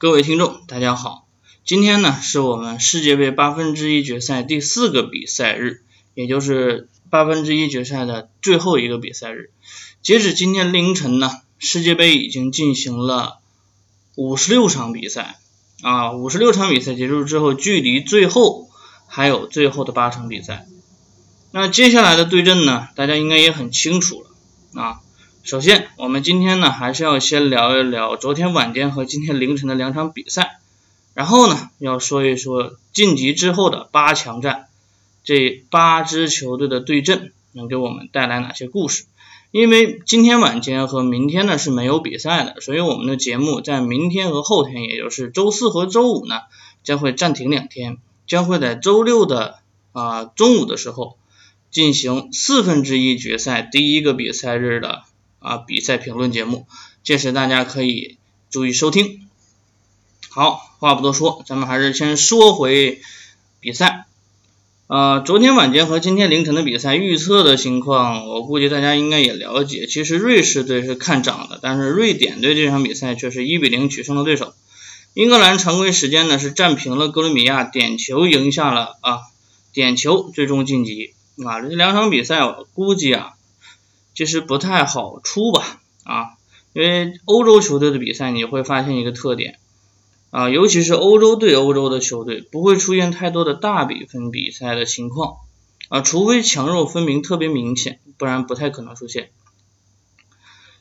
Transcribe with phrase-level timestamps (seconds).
[0.00, 1.28] 各位听众，大家好，
[1.62, 5.82] 今天呢是我们世界杯八分之一决赛第四个比赛日，
[6.14, 9.50] 也就是八分之一决赛的最后一个比赛日。
[10.00, 13.40] 截止今天凌晨呢，世界杯已经进行了
[14.14, 15.38] 五十六场比赛
[15.82, 18.70] 啊，五十六场比赛结束之后，距离最后
[19.06, 20.66] 还有最后的八场比赛。
[21.50, 25.00] 那接下来的对阵呢，大家应该也很清楚了啊。
[25.42, 30.60] 首先，我们今天呢还是要先聊一聊昨天晚间和今天凌晨的两场比赛，
[31.14, 34.68] 然后呢要说一说晋级之后的八强战，
[35.24, 39.04] 这八支球队的对阵能给我们带来哪些故事？
[39.50, 46.40] 因为今天晚间和明天呢是没有比赛的，所以我们的节目在明天和后天，也就是周四和周五呢
[46.84, 49.58] 将会暂停两天，将会在周六的
[49.92, 51.16] 啊中午的时候
[51.70, 55.02] 进行四分之一决赛第一个比赛日的。
[55.40, 56.66] 啊，比赛评论节目，
[57.02, 58.18] 届时大家可以
[58.50, 59.26] 注意收听。
[60.28, 63.00] 好，话不多说，咱们还是先说回
[63.58, 64.04] 比赛。
[64.86, 69.86] 呃，昨天晚间和今天凌晨的比赛预测的情况，我估计大家应该也了解。
[69.86, 74.52] 其实瑞士队是看涨的，但是瑞典队这场比赛却是一比零取胜了对手。
[75.14, 79.20] 英格兰常规时间呢是战平了哥伦比亚，点球赢下了啊，
[79.72, 81.60] 点球最终晋级啊。
[81.60, 83.32] 这两场比赛我估计啊。
[84.14, 86.30] 其实不太好出吧，啊，
[86.72, 89.58] 因为欧洲球队的比赛你会发现一个特点，
[90.30, 95.36] 啊，尤其是欧洲对欧洲的球队不会出现太多的大比分比赛的情况，
[95.88, 99.30] 啊，除非强弱分明特别明显，不然不太可能出现。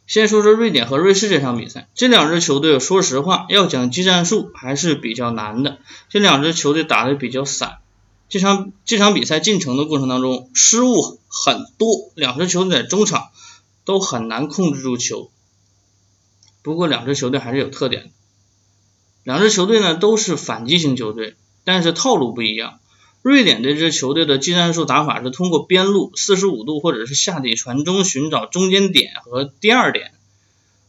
[0.07, 5.77] 先说说瑞典和瑞士这场比赛，这两支球队说实话要讲技战术还是比较难的，
[6.09, 7.77] 这两支球队打的比较散。
[8.29, 13.29] 这场这场比赛进程的过程当中，失误很多，两支球队在中场
[13.85, 15.31] 都很难控制住球。
[16.61, 18.09] 不过两支球队还是有特点的，
[19.23, 22.79] 两支球队呢都是反击型球队，但是套路不一样。
[23.23, 30.13] 瑞典这支球队的技战术打法是通过边路四十五度或者是下底传中寻找中间点和第二点。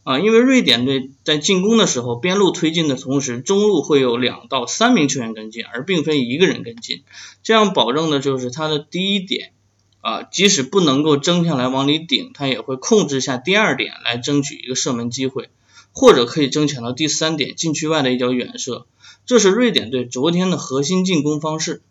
[0.03, 7.03] 啊，因为瑞典队在进攻的时候，边路推进的同时，中路会有两到三名球员跟进，而并非一个人跟进，
[7.43, 9.53] 这样保证的就是他的第一点
[10.01, 15.49] 啊，即使不能够争下来往里顶，他也会控制下第二点来争取一个射门机会，
[15.91, 18.87] 或者可以争抢到第三点禁区外的一脚远射，
[19.27, 21.83] 这是瑞典队昨天的核心进攻方式。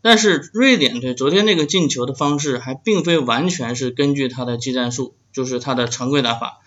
[0.00, 5.16] 但是瑞典队昨天那个进球的方式还并非完全是根据他的技战术。
[5.34, 6.60] 就是他的常规打法。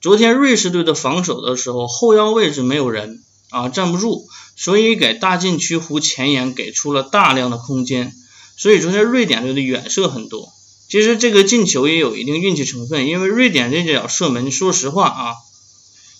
[0.00, 8.12] 昨天瑞士队的防守的时候，后腰位置没有人啊，站不住，所以给大禁区弧前沿给出了大量的空间。
[8.56, 10.48] 所以昨天瑞典队的远射很多。
[10.88, 15.34] 其实这个进球也有一定运气成分，因为瑞典这脚射门，说实话啊，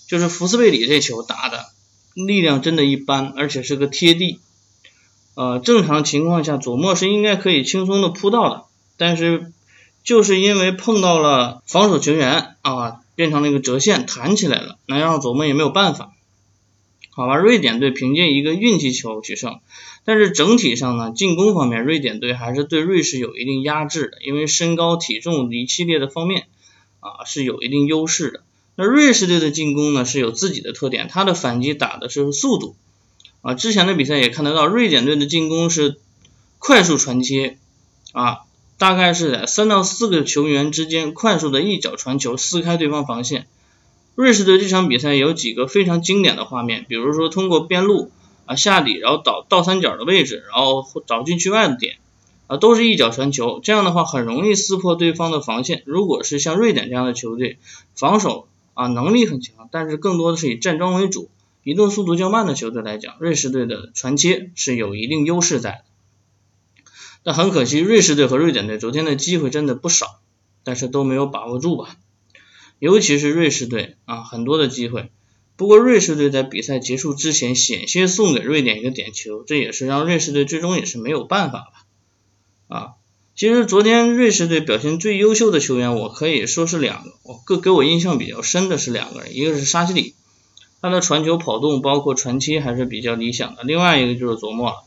[0.07, 1.67] 就是福斯贝里这球打的
[2.13, 4.39] 力量真的一般，而且是个贴地。
[5.35, 8.65] 呃，正常情况下佐莫是应该可以轻松的扑到的，
[8.97, 9.53] 但是。
[10.09, 16.13] 就是因为碰到了防守球员啊，变成了一个折线弹起来了，那让佐莫也没有办法，
[17.11, 19.59] 好吧，瑞典队凭借一个运气球取胜，
[20.05, 26.47] 但是整体上呢，进攻方面瑞典队还是对瑞士有一定压制的，因为身高体重一系列的方面
[27.01, 28.41] 啊是有一定优势的。
[28.77, 32.75] 那瑞士队的进攻呢是有自己的特点，他的反击打的是速度
[33.43, 35.99] 啊，之前的比赛也看得到，瑞典队的进攻是
[36.57, 37.59] 快速传切
[38.13, 38.39] 啊。
[38.79, 43.45] 大概是在三到四个球员之间快速的一脚传球撕开对方防线。
[44.15, 48.09] 瑞士队这场比赛有几个非常经典的画面，比如说通过边路
[48.45, 51.97] 啊下底，然后倒倒三角的位置，然后找禁区外的点
[52.47, 53.59] 啊，都是一脚传球。
[53.61, 55.83] 这样的话很容易撕破对方的防线。
[55.85, 57.57] 如果是像瑞典这样的球队，
[57.95, 61.29] 防守啊能力很强，但是更多的是以站桩为主，
[61.65, 65.88] 移动速度较慢的球队来讲，瑞士队的传切是有一定优势在的。
[67.23, 70.19] 但很可惜，瑞士队和瑞典队昨天的机会真的不少，
[70.63, 71.97] 但是都没有把握住吧。
[72.79, 75.11] 尤其是瑞士队啊，很多的机会。
[75.57, 82.77] 不过瑞士队在比赛结束之前险些送给瑞典一个点球，这也是让瑞士队最终也是没有办法吧。
[82.77, 82.89] 啊，
[83.35, 90.15] 其实昨天瑞士队表现最优秀的球员，我可以说是两个，我个给我印象比较深的是两个人，一个是沙西里，
[90.81, 94.77] 他的传球跑动包括传切还是比较理想的，另外一个就是佐莫了。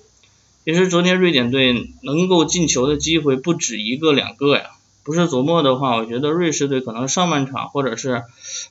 [0.65, 4.71] 其实昨天瑞典队能够进球的机会不止一个两个呀，
[5.03, 8.23] 不是琢磨的话，我觉得瑞士队可能上半场或者是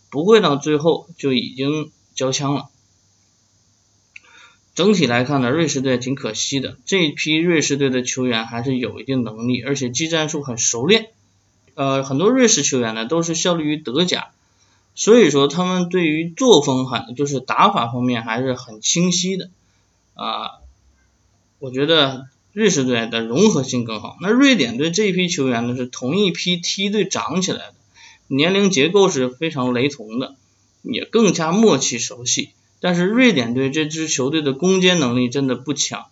[0.10, 2.68] 不会到最后就已经交枪了。
[4.74, 11.10] 整体来看呢，瑞士队挺可惜的，这批瑞士队的球员还是有一定能力，而且技战术很熟练。
[11.76, 14.30] 呃，很多瑞士球员呢都是效力于德甲，
[14.96, 19.50] 所以说他们对于作风很就是打法方面还是很清晰的
[20.14, 20.52] 啊，
[21.62, 24.18] 我觉得瑞士队的融合性更好。
[24.20, 27.74] 那瑞典队这一批球员呢是同一批梯队长起来的，
[28.26, 30.34] 年龄结构是非常雷同的，
[30.82, 32.50] 也更加默契熟悉。
[32.80, 36.08] 但是瑞典队这支球队的攻坚能力真的不强。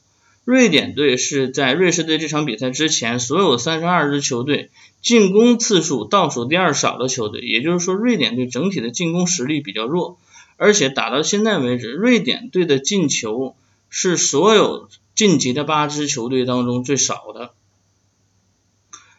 [0.45, 4.69] 瑞典队是在瑞士队这场比赛之前，所有三十二支球队
[5.01, 10.19] 进攻次数倒数第二少的球队，也就是说，瑞典队整体的进攻实力比较弱，
[10.57, 13.55] 而且打到现在为止，瑞典队的进球
[13.89, 14.87] 是所有
[15.19, 17.51] 晋级的八支球队当中最少的，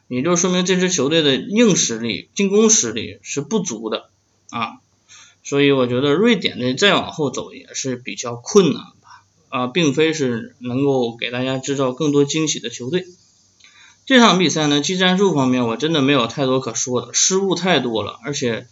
[0.09, 4.09] 也就说明这支球队的硬实力、进攻实力是不足的
[4.49, 4.81] 啊，
[5.45, 9.25] 所以我觉得瑞典队再往后走也是比较困难吧。
[9.51, 13.07] 啊，并非是能够给大家制造更多惊喜的球队。
[14.07, 18.67] 这场比赛呢，技战术方面我真的没有太多可说的，失误太多了，而且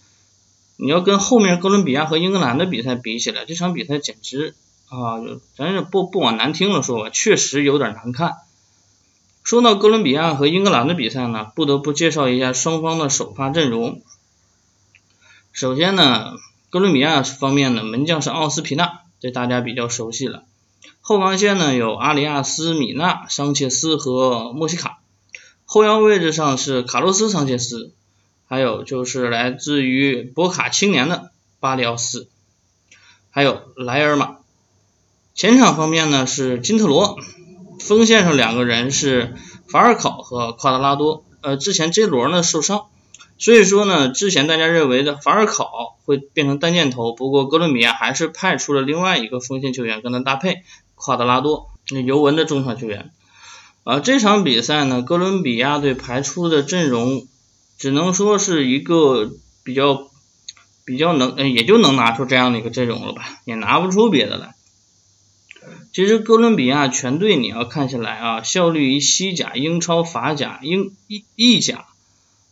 [0.79, 4.55] 你要跟后面哥伦比亚和英格兰的比赛比起来，这场比赛简直
[4.89, 5.21] 啊，
[5.55, 8.39] 咱是不不往难听了说吧，确实有点难看。
[9.45, 14.03] 说到哥伦比亚和英格兰的比赛呢，不得不介绍一下双方的首发阵容。
[15.53, 16.33] 首先呢，
[16.71, 20.45] 哥伦比亚方面呢门将是奥斯皮纳，这大家比较熟悉了。
[21.01, 25.01] 后防线呢有阿里亚斯、米纳、桑切斯和莫西卡，
[25.67, 27.93] 后腰位置上是卡洛斯·桑切斯，
[28.47, 31.31] 还有就是来自于博卡青年的
[31.61, 32.29] 巴里奥斯，
[33.31, 34.38] 还有莱尔马。
[35.39, 37.17] 前场方面呢是金特罗，
[37.79, 39.37] 锋线上两个人是
[39.69, 42.87] 法尔考和夸德拉多，呃，之前这轮呢受伤。
[43.39, 50.65] 所以说呢，之前大家认为的法尔考会变成单箭头，不过哥伦比亚还是派出了另外一个锋线球员跟他搭配，
[50.97, 53.13] 夸德拉多，那尤文的中场球员。
[53.85, 57.29] 啊，这场比赛呢，哥伦比亚队排出的阵容
[57.79, 59.31] 只能说是一个
[59.63, 60.09] 比较
[60.85, 64.57] 比较能，也就能拿出这样的一个阵容了吧，也拿不出别的来。
[65.99, 71.87] 其实哥伦比亚全队你要看下来啊，效力于西甲、英超、法甲、英意意甲。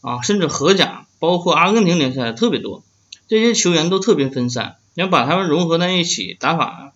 [0.01, 2.83] 啊，甚至荷甲，包括阿根廷联赛特别多，
[3.29, 6.93] 这些球员都特别分散，你要把他们融合在一起，打法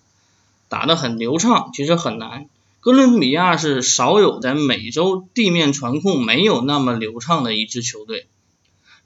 [0.69, 2.47] 打得很流畅，其实很难。
[2.81, 8.27] 哥伦比亚是少有在美洲地面传控没有那么流畅的一支球队。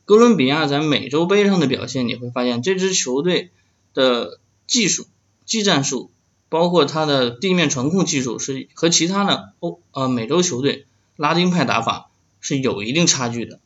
[0.06, 3.50] 哥伦比亚在美洲杯上的表现，你会发现这支球队
[3.92, 5.06] 的技术、
[5.44, 6.10] 技战术，
[6.48, 10.86] 包括他的地面传控技术，是和其他的欧呃美洲球队
[11.16, 12.10] 拉丁派打法
[12.40, 13.58] 是有一定差距的。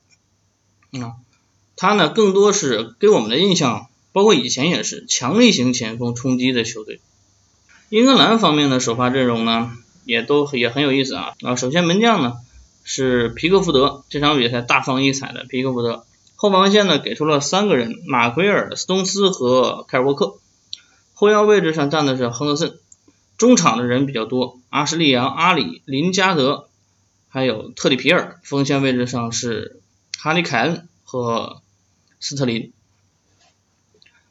[0.92, 1.16] 啊，
[1.76, 7.00] 他呢更多是给我们的印象，包括以前也是强力型前锋冲击的球队。
[7.90, 9.70] 英格兰方面的首发阵容呢，
[10.04, 11.34] 也都也很有意思啊。
[11.42, 12.34] 啊，首先门将呢
[12.84, 16.04] 是皮克福德，这场比赛大放异彩的皮克福德。
[16.36, 20.38] 后防线呢给出了三个人，马奎尔、斯通斯和凯尔沃克。
[21.20, 22.78] 后腰位置上站的是亨德森。
[23.38, 26.68] 中场的人比较多，阿什利杨、阿里、林加德，
[27.28, 28.38] 还有特里皮尔。
[28.44, 29.80] 锋线位置上是。
[30.20, 31.60] 哈里凯恩和
[32.20, 32.72] 斯特林，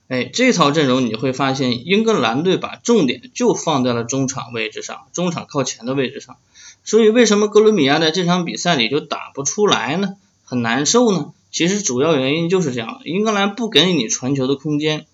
[0.10, 6.38] 哎，这套阵容你会发现，英格兰队把重点就放在了中场位置上，中场靠前的位置上。
[6.86, 10.16] 所以为什么哥伦比亚在这场比赛里就打不出来呢？
[10.44, 11.34] 很难受呢？
[11.52, 15.06] 其实主要原因就是这样，英格兰不给你传球的空间。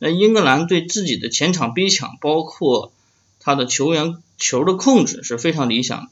[0.00, 2.90] 那英格兰对自己的前场逼抢，包括
[3.38, 6.08] 他的球员球的控制是非常理想的。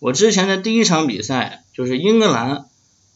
[0.00, 2.66] 我之前的第一场比赛就是英格兰。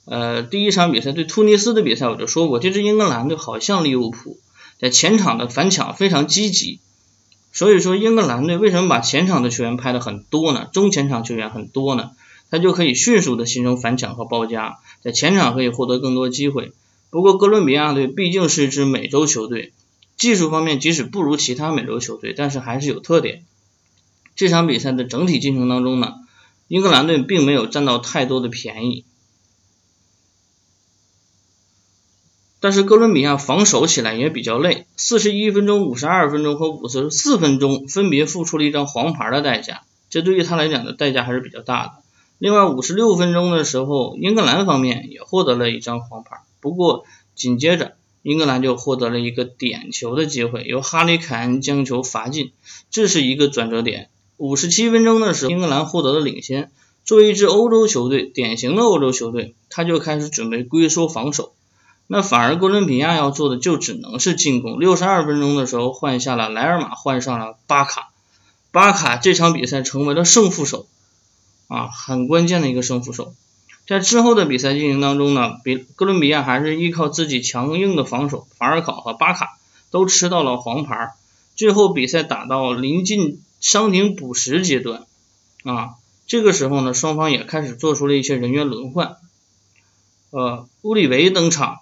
[0.06, 4.38] 呃，第一场比赛对突尼斯的比赛，我就说过，这支英格兰队好像利物浦，
[4.78, 6.80] 在前场的反抢非常积极。
[7.52, 10.68] 所以说，英格兰队为什么把前场的球员派的很多呢？
[10.73, 12.11] 中前场球员很多呢？
[12.50, 16.73] 他就可以迅速的形成反抢和包夹，在前场可以获得更多机会。
[17.11, 19.73] 不过，哥伦比亚队毕竟是一支美洲球队，
[20.20, 23.46] 技术方面即使不如其他美洲球队，但是还是有特点。
[24.36, 26.16] 这场比赛的整体进程当中呢，
[26.68, 29.06] 英格兰队并没有占到太多的便宜。
[32.60, 41.92] 但是哥伦比亚防守起来也比较累，四十一分钟、五十二分钟和五十四分钟分别付出了一张黄牌的代价，这对于他来讲的代价还是比较大的。
[42.36, 52.52] 另外五十六分钟的时候，英格兰方面也获得了一张黄牌，不过紧接着英格兰就获得了一个点球的机会，由哈里凯恩将球罚进，
[52.90, 54.10] 这是一个转折点。
[54.36, 56.70] 五十七分钟的时候，英格兰获得了领先，
[57.04, 61.54] 作为一支欧洲球队，典型的欧洲球队，他就开始准备龟缩防守。
[62.06, 64.80] 那反而哥伦比亚要做的就只能是进攻。
[64.80, 68.10] 六十二分钟的时候换下了莱尔马，换上了巴卡。
[68.72, 70.86] 巴卡这场比赛成为了胜负手
[71.68, 73.34] 啊，很关键的一个胜负手。
[73.90, 79.59] 在之后的比赛进行当中呢，比哥伦比亚还是依靠自己强硬的防守，法尔考和巴卡
[79.90, 81.11] 都吃到了黄牌。
[81.56, 85.06] 最后比赛打到临近伤停补时阶段
[85.64, 85.94] 啊，
[86.28, 89.16] 这个时候呢，双方也开始做出了一些人员轮换。
[90.30, 91.80] 呃，乌里维登场，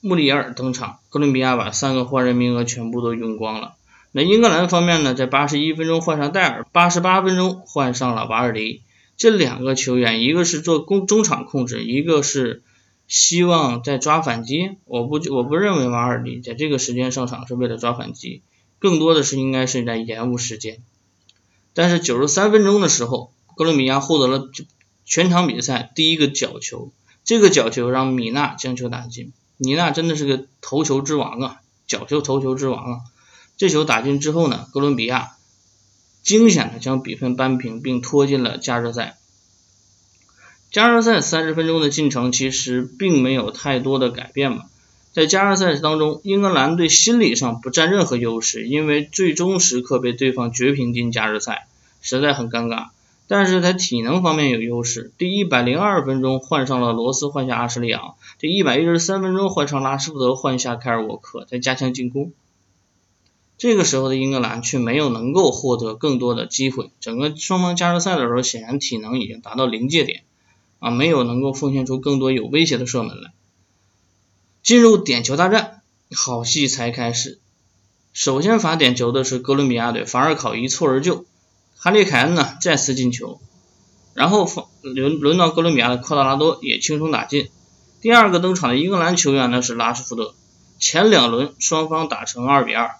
[0.00, 3.74] 穆里尔登场，哥伦比亚把三个换人名额全部都用光了。
[4.10, 8.82] 那英格兰方面呢，在八十一分钟换上戴尔，八十八分钟换上了瓦尔迪。
[9.16, 12.62] 这两个球员，一个是做攻中场控制，一个是
[13.08, 14.76] 希望在抓反击。
[14.84, 18.42] 我不我不认为瓦尔迪在这个时间上场是为了抓反击，
[18.78, 20.78] 更多的是应该是在延误时间。
[21.72, 24.50] 但是九十三分钟的时候，哥伦比亚获得了
[25.04, 26.92] 全场比赛第一个角球。
[27.24, 33.00] 这个角球让米纳将球打进，米纳真的是个头球之王啊，角球头球之王啊！
[33.56, 35.35] 这球打进之后呢，哥伦比亚
[36.26, 39.16] 惊险的将比分扳平，并拖进了加时赛。
[40.72, 44.64] 加时赛三十分钟的进程其实并没有太多的改变嘛，
[45.12, 51.68] 在加时赛当中，英格兰队心理上不占任何优势，因为最终时刻被对方绝平进加时赛，
[52.02, 52.88] 实在很尴尬。
[53.28, 62.32] 但是在体能方面有优势，第一百零二分钟换上了罗斯，换下阿什利杨；第一百一十三分钟换上拉什福德，换下凯尔沃克，在加强进攻。
[63.58, 70.24] 这个时候的英格兰却没有能够获得更多的机会，整个双方加时赛的时候，显然体能已经达到临界点，
[70.78, 73.32] 啊，没有能够奉献出更多有威胁的射门来。
[74.62, 75.80] 进入点球大战，
[76.14, 77.38] 好戏才开始。
[78.12, 81.24] 首先罚点球的是哥伦比亚队，法尔考一蹴而就。
[81.78, 83.38] 哈利凯恩呢再次进球，
[84.14, 84.48] 然后
[84.82, 87.48] 轮轮到哥伦比亚的科达拉多也轻松打进。
[88.00, 90.34] 第二个登场的英格兰球员呢是拉什福德，
[90.78, 92.96] 前两轮双方打成二比二。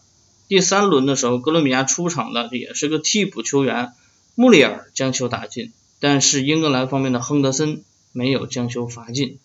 [0.48, 3.92] 第三轮的时候，哥伦比亚出场的也是个替补球员
[4.34, 9.38] 穆里尔将球打进，但是英格兰方面的亨德森没有将球罚进。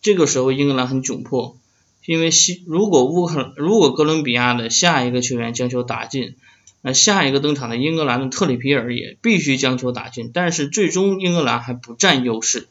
[0.00, 1.56] 这个时候英格兰很窘迫，
[2.06, 6.34] 因为西如果乌克如果哥伦比亚的下一个球员将球打进。
[6.80, 12.68] 那下一个登场的英格兰的特里皮尔也必须将球打进，但是最终英格兰还不占优势。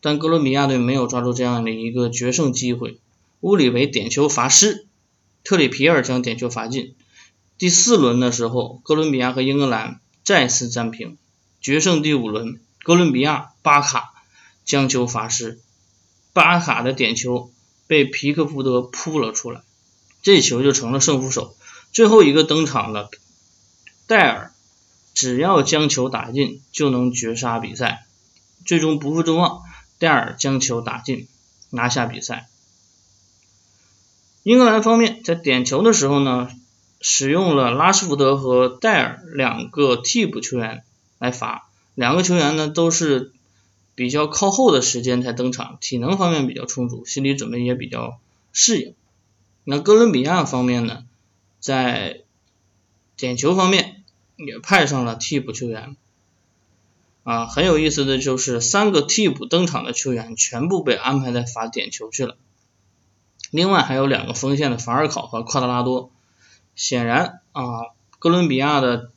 [0.00, 2.98] 但哥伦比亚队没有抓住这样的一个决胜机会，
[3.42, 4.87] 乌里维点球罚失，
[5.48, 6.94] 特里皮尔将点球罚进。
[7.56, 11.16] 第四轮的时候，哥伦比亚和英格兰再次战平。
[11.62, 14.12] 决胜第五轮，哥伦比亚巴卡
[14.66, 15.58] 将球罚失，
[16.34, 17.50] 巴卡的点球
[17.86, 19.62] 被皮克福德扑了出来，
[20.20, 21.56] 这球就成了胜负手。
[21.94, 23.08] 最后一个登场的
[24.06, 24.52] 戴尔，
[25.14, 28.04] 只要将球打进就能绝杀比赛。
[28.66, 29.62] 最终不负众望，
[29.98, 31.26] 戴尔将球打进，
[31.70, 32.50] 拿下比赛。
[34.42, 36.48] 英格兰方面在点球的时候呢，
[37.00, 40.84] 使用了拉什福德和戴尔两个替补球员
[41.18, 41.68] 来罚。
[41.94, 43.32] 两个球员呢都是
[43.94, 48.20] 比较靠后的时间才登场，体能方面比较充足，心理准备也比较
[48.52, 48.94] 适应。
[49.64, 51.04] 那哥伦比亚方面呢？
[51.60, 52.20] 在
[53.16, 54.04] 点球方面
[54.36, 55.96] 也派上了替补球员，
[57.24, 62.36] 啊，很有意思的就是三个替补登场的球员全部被安排在罚点球去了。
[63.50, 66.10] 另外还有两个锋线的法尔考和夸德拉多，
[66.76, 67.64] 显然啊，
[68.18, 69.10] 哥伦比亚的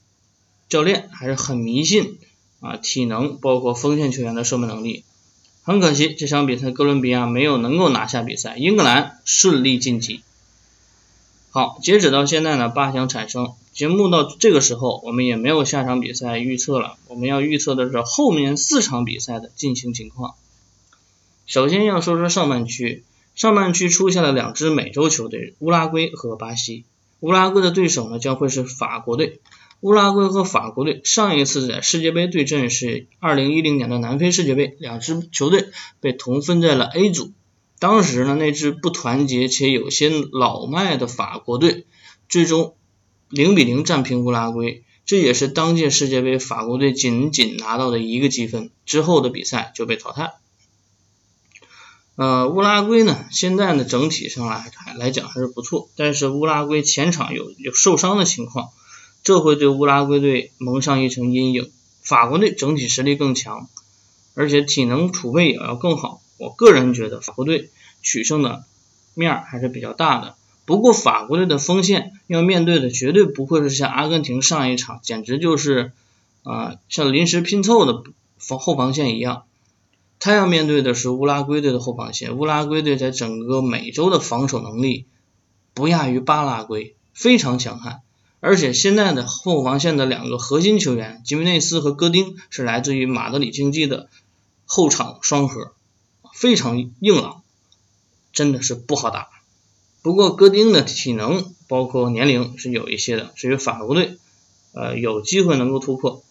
[0.70, 2.18] 教练还是很迷信
[2.60, 5.04] 啊体能，包括锋线球员的射门能力。
[5.64, 10.22] 很可惜这场比赛哥伦比亚没有能够拿下比赛，英格兰顺利晋级。
[11.52, 13.54] 好，截止到现在呢，八强产生。
[13.74, 16.98] 节目到这个时候，我们也没有下场比赛预测了。
[17.08, 20.36] 我们要预测的是后面四场比赛的进行情况。
[21.46, 23.04] 首先要说说上半区，
[23.42, 26.86] 上半区出现了两支美洲球队，乌拉圭和巴西。
[27.22, 29.40] 乌拉圭的对手呢将会是法国队。
[29.80, 35.70] 乌拉圭和法国队上一次在世界杯对阵是二零一零年的南非世界杯，两支球队
[36.00, 37.32] 被同分在了 A 组。
[37.80, 41.88] 当时呢，那支不团结且有些老迈的法国队，
[42.30, 42.76] 最终
[43.28, 50.34] 零比零战平乌拉圭，这也是当届世界杯法国队仅仅拿到的一个积分，之后的比赛就被淘汰。
[52.22, 58.70] 呃，乌拉圭呢，现在呢整体上来来讲还是不错，但是乌拉圭前场有有受伤的情况，
[59.24, 61.72] 这会对乌拉圭队蒙上一层阴影。
[62.04, 63.68] 法国队整体实力更强，
[64.36, 66.22] 而且体能储备也要更好。
[66.38, 67.72] 我个人觉得法国队
[68.04, 68.66] 取胜的
[69.16, 70.36] 面还是比较大的，
[70.66, 75.92] 不过法国队的锋线要面对的绝对不会是像阿根廷上一场简直就是
[76.44, 78.04] 啊像临时拼凑的
[78.38, 79.46] 防后防线一样，
[80.22, 85.08] 他要面对的是乌拉圭队的后防线，乌拉圭队在整个美洲的防守能力
[85.74, 88.02] 不亚于巴拉圭，非常强悍，
[88.40, 94.08] 而且现在的后防线的两个核心球员吉米内斯和戈丁是来自于马德里竞技的。
[94.74, 95.74] 后场双核，
[96.34, 97.44] 非常硬朗，
[98.32, 99.28] 真的是不好打。
[100.02, 104.18] 不过戈丁的体能包括年龄是有一些的，至于法国队，
[104.72, 106.24] 呃，有机会能够突破。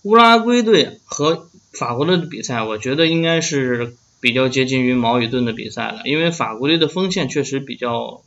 [0.00, 8.22] 乌拉圭队和法国队的比赛，我觉得应该是比较接近于毛与盾的比赛了，因为法国队的锋线确实比较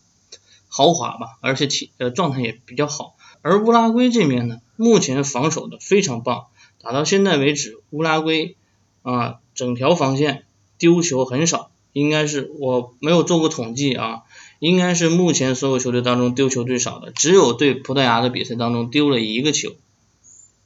[0.68, 3.16] 豪华吧，而且体呃状态也比较好。
[3.42, 6.46] 而乌拉圭这边呢，目前防守的非常棒，
[6.82, 8.56] 打到现在为止，乌拉圭
[9.02, 10.46] 啊整条防线
[10.78, 11.70] 丢球很少。
[11.92, 14.24] 应该是我没有做过统计啊，
[14.58, 19.76] 应该是目前所有球队当中丢球最少的，只有对葡萄牙的比赛当中丢了一个球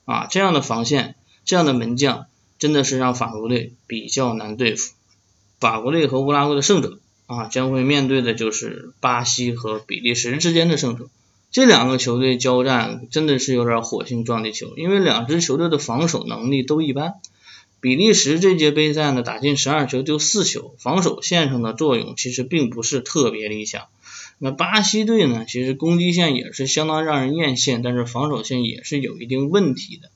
[0.05, 2.27] 啊，这样的防线，这样的门将，
[2.59, 4.93] 真的是让法国队比较难对付。
[5.59, 11.09] 法国队和乌拉圭的胜者啊，将会面对的就是巴西和比利时之间的胜者。
[11.49, 17.15] 这两个球队交战真的是有点火星撞地球，因为两支球队的防守能力都一般。
[17.79, 23.83] 比利时这届杯赛呢，打进十二球丢四球，防守线上的作用其实并不是特别理想。
[24.39, 30.09] 那巴西队呢，其实攻击线也是相当让人艳羡，但是防守线也是有一定问题的。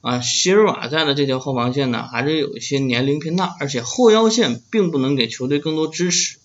[0.00, 6.38] 啊，席尔瓦在的这条后防线呢，还是有一些年龄偏大，而且后腰线并不能给球队更多支持。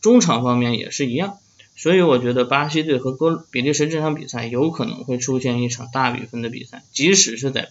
[0.00, 1.38] 中场方面也是一样，
[1.76, 7.70] 所以我觉得巴西队和哥比利时这场比赛有可能会出现一场大比分的比赛，即使是在。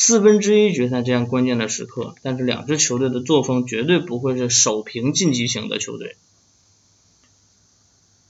[0.00, 6.14] 四分之一决赛这样关键的时刻，但是两支球队的作风绝对不会是守平晋级型的球队。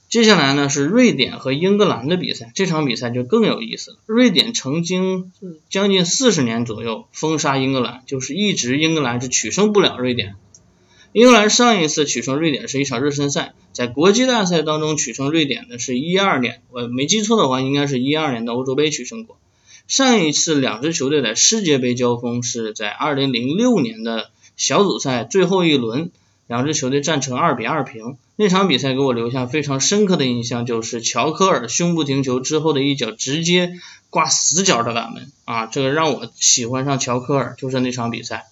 [0.09, 3.97] 接下来呢是瑞典和英格兰的比赛，这场比赛就更有意思了。
[4.07, 5.31] 瑞典曾经
[5.69, 10.33] 将近四十年左右封杀英格兰，就是一直英格兰是取胜不了瑞典。
[11.11, 19.37] 英格兰上一次取胜瑞典是一场热身赛，在国际大赛当中取胜瑞典的是一二年，我没记错的话，应该是一二年的欧洲杯取胜过。
[19.87, 26.09] 上一次两支球队在世界杯交锋是在二零零六年的小组赛最后一轮，
[26.47, 28.17] 两支球队战成二比二平。
[28.41, 33.73] 那场比赛给我留下非常深刻的印象，就是乔科尔胸部停球之后的一脚直接
[34.09, 38.45] 挂死角的打门啊，这个让我喜欢上乔科尔，就是那场比赛。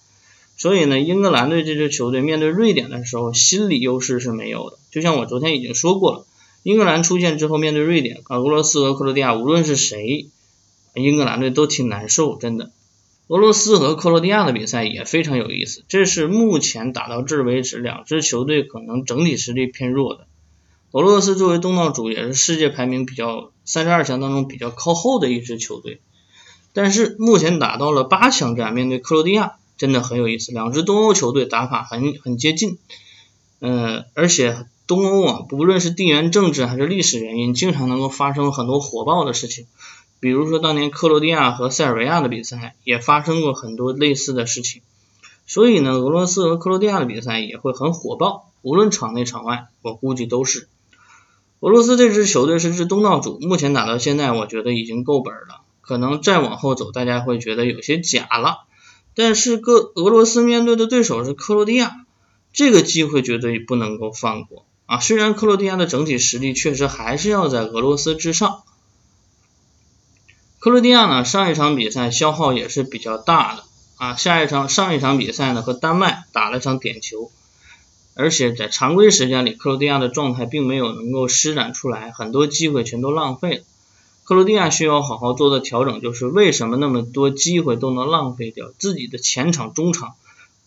[0.58, 4.76] 所以呢，英格兰队这支球队面对瑞典的时候，心理优势是没有的。
[4.90, 6.26] 就像我昨天已经说过了，
[6.64, 10.28] 英格兰出现之后面对瑞典啊，俄罗斯和克罗地亚，无论是谁。
[10.92, 12.72] 英格兰队都挺难受，真的。
[13.28, 20.26] 俄罗斯和克罗地亚的比赛也非常有意思，这是目前打到这为止两支球队可能整体实力偏弱的。
[20.92, 26.00] 俄罗斯作为东道主，也是世界排名比较三十二强当中比较靠后的一支球队。
[26.72, 30.52] 但是目前打到了八强战，面对克罗地亚真的很有意思。
[30.52, 32.78] 两支东欧球队打法很很接近，
[33.60, 39.66] 嗯，而且东欧啊，不论是地缘政治还是历史原因，经常能够发生很多火爆的事情。
[40.20, 44.82] 比如说，当年克罗地亚和塞尔维亚的比赛也发生过很多类似的事情，
[45.46, 50.68] 所以呢，俄罗斯和克罗地亚的比赛也会很火爆，无论场内场外，我估计都是。
[51.60, 58.58] 俄罗斯这支球队是支东道主，目前打到现在，我觉得已经够本了，可能再往后走，大家会觉得有些假了。
[59.14, 62.04] 但是，各俄罗斯面对的对手是克罗地亚，
[62.52, 65.00] 这个机会绝对不能够放过啊！
[65.00, 68.62] 虽然克罗地亚的整体实力确实还是要在俄罗斯之上。
[70.60, 73.62] 克罗地亚呢，上一场比赛消耗也是比较大的
[73.96, 74.16] 啊。
[74.16, 77.30] 下一场上一场比赛呢，和丹麦打了场点球，
[78.16, 83.62] 而且在常规时间里，克罗地亚的状态并没有能够施展出来，很多机会全都浪费了。
[84.24, 88.72] 克罗地亚需要好好做的调整，就是为什么那么多机会都能浪费掉？
[88.78, 90.16] 自己的前场、中场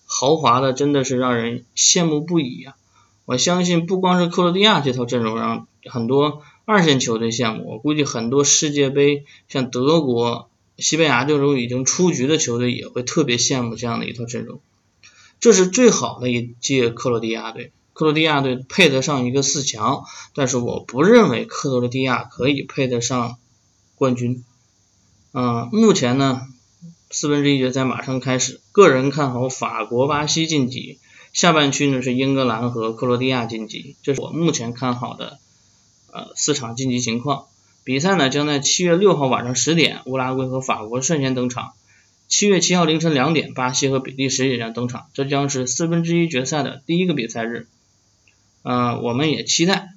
[0.06, 2.76] 豪华的真的是让人羡慕不已呀！
[3.26, 6.42] 我相信不光是克罗地亚这套阵容让很多。
[6.66, 14.60] 二线球队羡慕，我估计很多世界杯像德国、西班牙这种已经出局的球队也会特别羡慕这样的一套阵容。
[15.40, 23.38] 这是最好的一届克罗地亚队，克罗地亚队配得上一个四强，但是我不认为克罗地亚可以配得上
[23.96, 24.44] 冠军。
[25.34, 26.42] 嗯，目前呢，
[27.10, 31.00] 四分之一决赛马上开始，个人看好法国、巴西晋级，
[31.34, 35.40] 下半区呢是英格兰和克罗地亚晋级，这是我目前看好的。
[36.12, 37.46] 呃，四场晋级情况，
[37.84, 41.74] 比赛呢将在七月六号晚上十点，乌拉圭和法国率先登场。
[42.28, 47.68] 七月七号凌晨两点，巴西和比利时也将登场，这将是四分之一决赛的第一个比赛日。
[48.64, 49.90] 呃，我们也期待，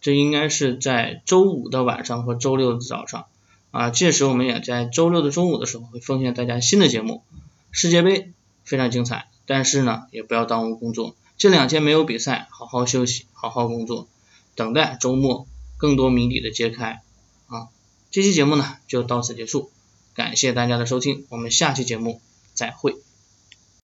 [0.00, 3.24] 这应该是在周五的晚上和周六的早上
[3.70, 7.22] 啊，届时我们也在周六的中午的时候会奉献大家新的节目。
[7.70, 8.32] 世界杯
[8.64, 11.16] 非常精彩，但是呢，也不要耽误工作。
[11.38, 14.06] 这两天没有比赛，好好休息，好好工作。
[14.54, 17.02] 等待周末更多谜底的揭开
[17.46, 17.68] 啊！
[18.10, 19.70] 这期节目呢就到此结束，
[20.14, 22.20] 感谢大家的收听，我们下期节目
[22.54, 23.03] 再会。